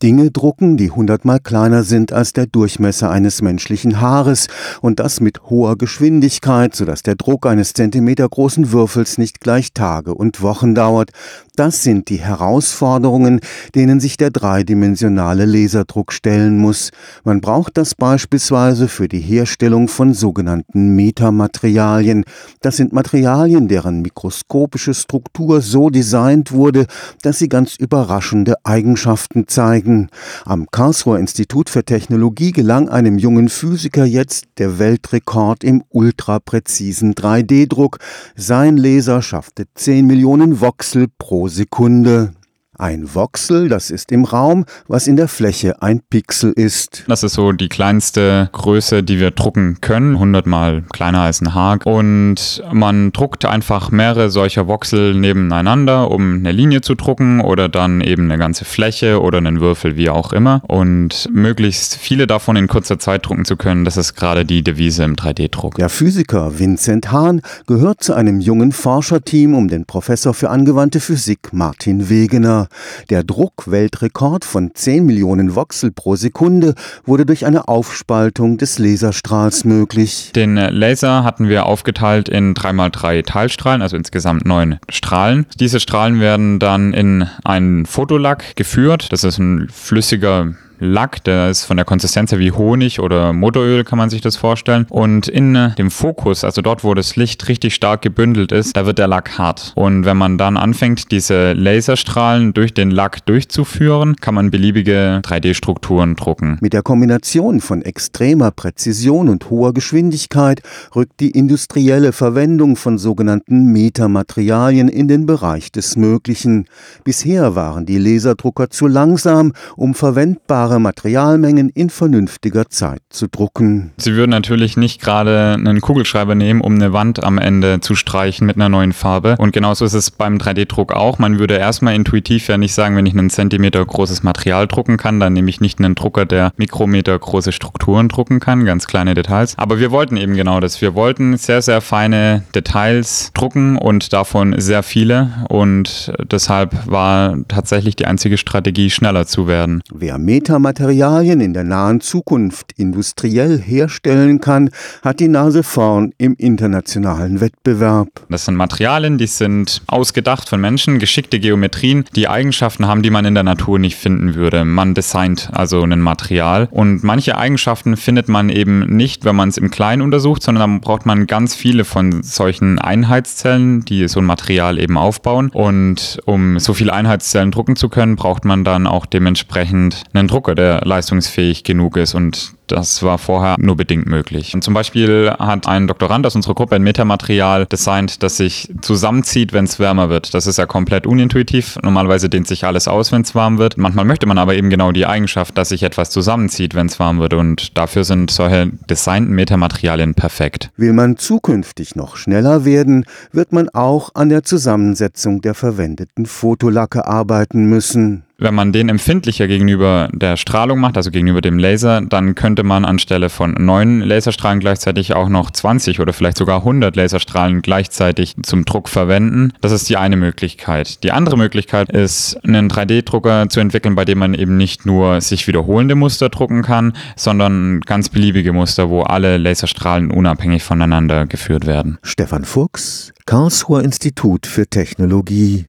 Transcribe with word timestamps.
Dinge 0.00 0.30
drucken, 0.30 0.76
die 0.76 0.92
hundertmal 0.92 1.40
kleiner 1.40 1.82
sind 1.82 2.12
als 2.12 2.32
der 2.32 2.46
Durchmesser 2.46 3.10
eines 3.10 3.42
menschlichen 3.42 4.00
Haares 4.00 4.46
und 4.80 5.00
das 5.00 5.20
mit 5.20 5.42
hoher 5.50 5.76
Geschwindigkeit, 5.76 6.76
sodass 6.76 7.02
der 7.02 7.16
Druck 7.16 7.46
eines 7.46 7.72
zentimetergroßen 7.72 8.70
Würfels 8.70 9.18
nicht 9.18 9.40
gleich 9.40 9.72
Tage 9.72 10.14
und 10.14 10.40
Wochen 10.40 10.76
dauert. 10.76 11.10
Das 11.56 11.82
sind 11.82 12.10
die 12.10 12.20
Herausforderungen, 12.20 13.40
denen 13.74 13.98
sich 13.98 14.16
der 14.16 14.30
dreidimensionale 14.30 15.44
Laserdruck 15.44 16.12
stellen 16.12 16.58
muss. 16.58 16.90
Man 17.24 17.40
braucht 17.40 17.76
das 17.76 17.96
beispielsweise 17.96 18.86
für 18.86 19.08
die 19.08 19.18
Herstellung 19.18 19.88
von 19.88 20.14
sogenannten 20.14 20.94
Metamaterialien. 20.94 22.22
Das 22.60 22.76
sind 22.76 22.92
Materialien, 22.92 23.66
deren 23.66 24.02
mikroskopische 24.02 24.94
Struktur 24.94 25.60
so 25.60 25.90
designt 25.90 26.52
wurde, 26.52 26.86
dass 27.22 27.40
sie 27.40 27.48
ganz 27.48 27.74
überraschende 27.74 28.54
Eigenschaften 28.62 29.48
zeigen 29.48 29.87
Kollegen 29.88 30.08
am 30.44 30.66
Karlsruher 30.70 31.18
Institut 31.18 31.70
für 31.70 31.82
Technologie 31.84 32.52
gelang 32.52 32.88
einem 32.88 33.18
jungen 33.18 33.48
Physiker 33.48 34.04
jetzt 34.04 34.44
der 34.58 34.78
Weltrekord 34.78 35.64
im 35.64 35.82
ultrapräzisen 35.88 37.14
3D-Druck. 37.14 37.98
Sein 38.36 38.76
Laser 38.76 39.22
schaffte 39.22 39.64
10 39.74 40.06
Millionen 40.06 40.60
Voxel 40.60 41.06
pro 41.18 41.48
Sekunde. 41.48 42.32
Ein 42.80 43.12
Voxel, 43.12 43.68
das 43.68 43.90
ist 43.90 44.12
im 44.12 44.24
Raum, 44.24 44.64
was 44.86 45.08
in 45.08 45.16
der 45.16 45.26
Fläche 45.26 45.82
ein 45.82 46.00
Pixel 46.08 46.52
ist. 46.52 47.02
Das 47.08 47.24
ist 47.24 47.34
so 47.34 47.50
die 47.50 47.68
kleinste 47.68 48.50
Größe, 48.52 49.02
die 49.02 49.18
wir 49.18 49.32
drucken 49.32 49.80
können, 49.80 50.14
100 50.14 50.46
mal 50.46 50.84
kleiner 50.92 51.22
als 51.22 51.40
ein 51.40 51.54
Haag. 51.54 51.86
Und 51.86 52.62
man 52.72 53.10
druckt 53.10 53.44
einfach 53.46 53.90
mehrere 53.90 54.30
solcher 54.30 54.68
Voxel 54.68 55.14
nebeneinander, 55.14 56.08
um 56.08 56.34
eine 56.34 56.52
Linie 56.52 56.80
zu 56.80 56.94
drucken 56.94 57.40
oder 57.40 57.68
dann 57.68 58.00
eben 58.00 58.30
eine 58.30 58.38
ganze 58.38 58.64
Fläche 58.64 59.20
oder 59.20 59.38
einen 59.38 59.60
Würfel, 59.60 59.96
wie 59.96 60.08
auch 60.08 60.32
immer. 60.32 60.62
Und 60.68 61.28
möglichst 61.32 61.96
viele 61.96 62.28
davon 62.28 62.54
in 62.54 62.68
kurzer 62.68 63.00
Zeit 63.00 63.26
drucken 63.26 63.44
zu 63.44 63.56
können, 63.56 63.84
das 63.84 63.96
ist 63.96 64.14
gerade 64.14 64.44
die 64.44 64.62
Devise 64.62 65.02
im 65.02 65.16
3D-Druck. 65.16 65.74
Der 65.74 65.88
Physiker 65.88 66.60
Vincent 66.60 67.10
Hahn 67.10 67.40
gehört 67.66 68.04
zu 68.04 68.14
einem 68.14 68.38
jungen 68.38 68.70
Forscherteam 68.70 69.56
um 69.56 69.66
den 69.66 69.84
Professor 69.84 70.32
für 70.32 70.50
angewandte 70.50 71.00
Physik 71.00 71.52
Martin 71.52 72.08
Wegener. 72.08 72.67
Der 73.10 73.24
Druckweltrekord 73.24 74.44
von 74.44 74.70
10 74.74 75.04
Millionen 75.04 75.54
Voxel 75.54 75.90
pro 75.90 76.16
Sekunde 76.16 76.74
wurde 77.04 77.26
durch 77.26 77.46
eine 77.46 77.68
Aufspaltung 77.68 78.58
des 78.58 78.78
Laserstrahls 78.78 79.64
möglich. 79.64 80.32
Den 80.34 80.56
Laser 80.56 81.24
hatten 81.24 81.48
wir 81.48 81.66
aufgeteilt 81.66 82.28
in 82.28 82.54
3x3 82.54 83.24
Teilstrahlen, 83.24 83.82
also 83.82 83.96
insgesamt 83.96 84.44
neun 84.44 84.78
Strahlen. 84.88 85.46
Diese 85.58 85.80
Strahlen 85.80 86.20
werden 86.20 86.58
dann 86.58 86.92
in 86.92 87.28
einen 87.44 87.86
Fotolack 87.86 88.56
geführt. 88.56 89.12
Das 89.12 89.24
ist 89.24 89.38
ein 89.38 89.68
flüssiger 89.72 90.54
Lack, 90.80 91.24
der 91.24 91.50
ist 91.50 91.64
von 91.64 91.76
der 91.76 91.84
Konsistenz 91.86 92.30
her 92.30 92.38
wie 92.38 92.52
Honig 92.52 93.00
oder 93.00 93.32
Motoröl, 93.32 93.84
kann 93.84 93.98
man 93.98 94.10
sich 94.10 94.20
das 94.20 94.36
vorstellen. 94.36 94.86
Und 94.88 95.28
in 95.28 95.54
äh, 95.54 95.74
dem 95.74 95.90
Fokus, 95.90 96.44
also 96.44 96.62
dort, 96.62 96.84
wo 96.84 96.94
das 96.94 97.16
Licht 97.16 97.48
richtig 97.48 97.74
stark 97.74 98.02
gebündelt 98.02 98.52
ist, 98.52 98.76
da 98.76 98.86
wird 98.86 98.98
der 98.98 99.08
Lack 99.08 99.38
hart. 99.38 99.72
Und 99.74 100.04
wenn 100.04 100.16
man 100.16 100.38
dann 100.38 100.56
anfängt, 100.56 101.10
diese 101.10 101.52
Laserstrahlen 101.52 102.54
durch 102.54 102.74
den 102.74 102.90
Lack 102.90 103.26
durchzuführen, 103.26 104.16
kann 104.16 104.34
man 104.34 104.50
beliebige 104.50 105.20
3D-Strukturen 105.24 106.16
drucken. 106.16 106.58
Mit 106.60 106.72
der 106.72 106.82
Kombination 106.82 107.60
von 107.60 107.82
extremer 107.82 108.50
Präzision 108.50 109.28
und 109.28 109.50
hoher 109.50 109.74
Geschwindigkeit 109.74 110.62
rückt 110.94 111.20
die 111.20 111.30
industrielle 111.30 112.12
Verwendung 112.12 112.76
von 112.76 112.98
sogenannten 112.98 113.72
Metamaterialien 113.72 114.88
in 114.88 115.08
den 115.08 115.26
Bereich 115.26 115.72
des 115.72 115.96
Möglichen. 115.96 116.66
Bisher 117.04 117.54
waren 117.54 117.86
die 117.86 117.98
Laserdrucker 117.98 118.70
zu 118.70 118.86
langsam, 118.86 119.52
um 119.76 119.94
verwendbare 119.94 120.67
verfügbare 120.68 120.80
Materialmengen 120.80 121.70
in 121.70 121.90
vernünftiger 121.90 122.68
Zeit 122.68 123.00
zu 123.10 123.28
drucken. 123.28 123.92
Sie 123.96 124.14
würden 124.14 124.30
natürlich 124.30 124.76
nicht 124.76 125.00
gerade 125.00 125.54
einen 125.54 125.80
Kugelschreiber 125.80 126.34
nehmen, 126.34 126.60
um 126.60 126.74
eine 126.74 126.92
Wand 126.92 127.24
am 127.24 127.38
Ende 127.38 127.80
zu 127.80 127.94
streichen 127.94 128.46
mit 128.46 128.56
einer 128.56 128.68
neuen 128.68 128.92
Farbe. 128.92 129.36
Und 129.38 129.52
genauso 129.52 129.84
ist 129.84 129.94
es 129.94 130.10
beim 130.10 130.36
3D-Druck 130.36 130.92
auch. 130.92 131.18
Man 131.18 131.38
würde 131.38 131.56
erstmal 131.56 131.94
intuitiv 131.94 132.48
ja 132.48 132.58
nicht 132.58 132.74
sagen, 132.74 132.96
wenn 132.96 133.06
ich 133.06 133.14
einen 133.14 133.30
Zentimeter 133.30 133.84
großes 133.84 134.22
Material 134.22 134.66
drucken 134.66 134.96
kann, 134.96 135.20
dann 135.20 135.32
nehme 135.32 135.48
ich 135.48 135.60
nicht 135.60 135.78
einen 135.78 135.94
Drucker, 135.94 136.26
der 136.26 136.52
Mikrometer 136.56 137.18
große 137.18 137.52
Strukturen 137.52 138.08
drucken 138.08 138.40
kann, 138.40 138.64
ganz 138.64 138.86
kleine 138.86 139.14
Details. 139.14 139.54
Aber 139.56 139.78
wir 139.78 139.90
wollten 139.90 140.16
eben 140.16 140.34
genau 140.34 140.60
das. 140.60 140.80
Wir 140.80 140.94
wollten 140.94 141.36
sehr, 141.36 141.62
sehr 141.62 141.80
feine 141.80 142.42
Details 142.54 143.30
drucken 143.34 143.76
und 143.78 144.12
davon 144.12 144.54
sehr 144.58 144.82
viele. 144.82 145.46
Und 145.48 146.12
deshalb 146.30 146.86
war 146.86 147.36
tatsächlich 147.48 147.96
die 147.96 148.06
einzige 148.06 148.36
Strategie, 148.36 148.90
schneller 148.90 149.26
zu 149.26 149.46
werden. 149.46 149.82
Wer 149.92 150.18
Meta 150.18 150.57
Materialien 150.58 151.40
in 151.40 151.52
der 151.52 151.64
nahen 151.64 152.00
Zukunft 152.00 152.72
industriell 152.76 153.58
herstellen 153.58 154.40
kann, 154.40 154.70
hat 155.02 155.20
die 155.20 155.28
Nase 155.28 155.62
vorn 155.62 156.12
im 156.18 156.34
internationalen 156.36 157.40
Wettbewerb. 157.40 158.08
Das 158.28 158.44
sind 158.44 158.56
Materialien, 158.56 159.18
die 159.18 159.26
sind 159.26 159.82
ausgedacht 159.86 160.48
von 160.48 160.60
Menschen, 160.60 160.98
geschickte 160.98 161.40
Geometrien, 161.40 162.04
die 162.14 162.28
Eigenschaften 162.28 162.86
haben, 162.86 163.02
die 163.02 163.10
man 163.10 163.24
in 163.24 163.34
der 163.34 163.44
Natur 163.44 163.78
nicht 163.78 163.96
finden 163.96 164.34
würde. 164.34 164.64
Man 164.64 164.94
designt 164.94 165.50
also 165.52 165.82
ein 165.82 166.00
Material 166.00 166.68
und 166.70 167.02
manche 167.04 167.36
Eigenschaften 167.36 167.96
findet 167.96 168.28
man 168.28 168.48
eben 168.48 168.80
nicht, 168.80 169.24
wenn 169.24 169.36
man 169.36 169.48
es 169.48 169.58
im 169.58 169.70
Kleinen 169.70 170.02
untersucht, 170.02 170.42
sondern 170.42 170.70
dann 170.70 170.80
braucht 170.80 171.06
man 171.06 171.26
ganz 171.26 171.54
viele 171.54 171.84
von 171.84 172.22
solchen 172.22 172.78
Einheitszellen, 172.78 173.84
die 173.84 174.06
so 174.08 174.20
ein 174.20 174.26
Material 174.26 174.78
eben 174.78 174.96
aufbauen. 174.96 175.50
Und 175.50 176.20
um 176.24 176.58
so 176.58 176.74
viele 176.74 176.92
Einheitszellen 176.92 177.50
drucken 177.50 177.76
zu 177.76 177.88
können, 177.88 178.16
braucht 178.16 178.44
man 178.44 178.64
dann 178.64 178.86
auch 178.86 179.06
dementsprechend 179.06 180.04
einen 180.12 180.28
Drucker, 180.48 180.54
der 180.54 180.80
leistungsfähig 180.84 181.64
genug 181.64 181.96
ist 181.96 182.14
und 182.14 182.52
das 182.72 183.02
war 183.02 183.18
vorher 183.18 183.56
nur 183.58 183.76
bedingt 183.76 184.06
möglich. 184.06 184.54
Und 184.54 184.62
zum 184.62 184.74
Beispiel 184.74 185.32
hat 185.38 185.66
ein 185.66 185.86
Doktorand 185.86 186.26
aus 186.26 186.36
unserer 186.36 186.54
Gruppe 186.54 186.76
ein 186.76 186.82
Metamaterial 186.82 187.66
designt, 187.66 188.22
das 188.22 188.36
sich 188.36 188.72
zusammenzieht, 188.80 189.52
wenn 189.52 189.64
es 189.64 189.78
wärmer 189.78 190.08
wird. 190.08 190.34
Das 190.34 190.46
ist 190.46 190.58
ja 190.58 190.66
komplett 190.66 191.06
unintuitiv. 191.06 191.78
Normalerweise 191.82 192.28
dehnt 192.28 192.46
sich 192.46 192.64
alles 192.64 192.88
aus, 192.88 193.12
wenn 193.12 193.22
es 193.22 193.34
warm 193.34 193.58
wird. 193.58 193.76
Manchmal 193.76 194.04
möchte 194.04 194.26
man 194.26 194.38
aber 194.38 194.54
eben 194.54 194.70
genau 194.70 194.92
die 194.92 195.06
Eigenschaft, 195.06 195.56
dass 195.58 195.70
sich 195.70 195.82
etwas 195.82 196.10
zusammenzieht, 196.10 196.74
wenn 196.74 196.86
es 196.86 196.98
warm 196.98 197.18
wird. 197.18 197.34
Und 197.34 197.76
dafür 197.76 198.04
sind 198.04 198.30
solche 198.30 198.70
designten 198.88 199.34
Metamaterialien 199.34 200.14
perfekt. 200.14 200.70
Will 200.76 200.92
man 200.92 201.16
zukünftig 201.16 201.96
noch 201.96 202.16
schneller 202.16 202.64
werden, 202.64 203.04
wird 203.32 203.52
man 203.52 203.68
auch 203.70 204.10
an 204.14 204.28
der 204.28 204.42
Zusammensetzung 204.42 205.40
der 205.40 205.54
verwendeten 205.54 206.26
Fotolacke 206.26 207.06
arbeiten 207.06 207.66
müssen. 207.66 208.24
Wenn 208.40 208.54
man 208.54 208.72
den 208.72 208.88
empfindlicher 208.88 209.48
gegenüber 209.48 210.08
der 210.12 210.36
Strahlung 210.36 210.78
macht, 210.78 210.96
also 210.96 211.10
gegenüber 211.10 211.40
dem 211.40 211.58
Laser, 211.58 212.02
dann 212.02 212.36
könnte 212.58 212.66
man 212.66 212.84
anstelle 212.84 213.30
von 213.30 213.52
neun 213.52 214.00
Laserstrahlen 214.00 214.58
gleichzeitig 214.58 215.14
auch 215.14 215.28
noch 215.28 215.52
20 215.52 216.00
oder 216.00 216.12
vielleicht 216.12 216.38
sogar 216.38 216.58
100 216.58 216.96
Laserstrahlen 216.96 217.62
gleichzeitig 217.62 218.34
zum 218.42 218.64
Druck 218.64 218.88
verwenden. 218.88 219.52
Das 219.60 219.70
ist 219.70 219.88
die 219.88 219.96
eine 219.96 220.16
Möglichkeit. 220.16 221.04
Die 221.04 221.12
andere 221.12 221.36
Möglichkeit 221.36 221.88
ist, 221.92 222.36
einen 222.42 222.68
3D-Drucker 222.68 223.48
zu 223.48 223.60
entwickeln, 223.60 223.94
bei 223.94 224.04
dem 224.04 224.18
man 224.18 224.34
eben 224.34 224.56
nicht 224.56 224.86
nur 224.86 225.20
sich 225.20 225.46
wiederholende 225.46 225.94
Muster 225.94 226.30
drucken 226.30 226.62
kann, 226.62 226.94
sondern 227.14 227.80
ganz 227.82 228.08
beliebige 228.08 228.52
Muster, 228.52 228.90
wo 228.90 229.02
alle 229.02 229.36
Laserstrahlen 229.36 230.10
unabhängig 230.10 230.64
voneinander 230.64 231.26
geführt 231.26 231.64
werden. 231.64 231.98
Stefan 232.02 232.44
Fuchs, 232.44 233.12
Karlsruher 233.24 233.84
Institut 233.84 234.48
für 234.48 234.66
Technologie 234.66 235.54